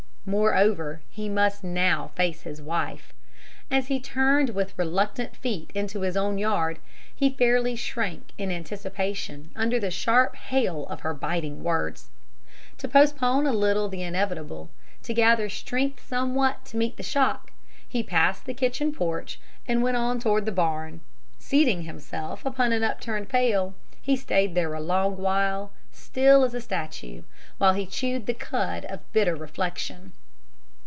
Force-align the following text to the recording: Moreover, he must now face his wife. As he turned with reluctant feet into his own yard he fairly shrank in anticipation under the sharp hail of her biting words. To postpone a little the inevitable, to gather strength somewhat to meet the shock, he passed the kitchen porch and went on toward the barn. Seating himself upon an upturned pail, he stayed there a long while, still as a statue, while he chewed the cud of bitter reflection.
Moreover, 0.23 1.01
he 1.09 1.27
must 1.29 1.63
now 1.63 2.11
face 2.15 2.43
his 2.43 2.61
wife. 2.61 3.11
As 3.71 3.87
he 3.87 3.99
turned 3.99 4.51
with 4.51 4.77
reluctant 4.77 5.35
feet 5.35 5.71
into 5.73 6.01
his 6.01 6.15
own 6.15 6.37
yard 6.37 6.77
he 7.13 7.31
fairly 7.31 7.75
shrank 7.75 8.29
in 8.37 8.51
anticipation 8.51 9.49
under 9.55 9.79
the 9.79 9.89
sharp 9.89 10.35
hail 10.35 10.85
of 10.87 10.99
her 10.99 11.15
biting 11.15 11.63
words. 11.63 12.11
To 12.77 12.87
postpone 12.87 13.47
a 13.47 13.51
little 13.51 13.89
the 13.89 14.03
inevitable, 14.03 14.69
to 15.03 15.13
gather 15.15 15.49
strength 15.49 16.05
somewhat 16.07 16.65
to 16.65 16.77
meet 16.77 16.97
the 16.97 17.03
shock, 17.03 17.51
he 17.89 18.03
passed 18.03 18.45
the 18.45 18.53
kitchen 18.53 18.93
porch 18.93 19.39
and 19.67 19.81
went 19.81 19.97
on 19.97 20.19
toward 20.19 20.45
the 20.45 20.51
barn. 20.51 21.01
Seating 21.39 21.81
himself 21.81 22.45
upon 22.45 22.71
an 22.73 22.83
upturned 22.83 23.27
pail, 23.27 23.73
he 24.03 24.15
stayed 24.15 24.53
there 24.55 24.73
a 24.75 24.79
long 24.81 25.17
while, 25.17 25.71
still 25.91 26.43
as 26.45 26.53
a 26.53 26.61
statue, 26.61 27.21
while 27.57 27.73
he 27.73 27.85
chewed 27.85 28.25
the 28.25 28.33
cud 28.33 28.85
of 28.85 29.11
bitter 29.11 29.35
reflection. 29.35 30.13